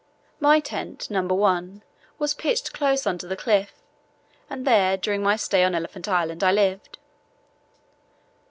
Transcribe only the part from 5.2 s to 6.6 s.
my stay on Elephant Island I